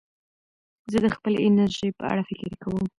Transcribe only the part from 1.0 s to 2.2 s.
د خپلې انرژۍ په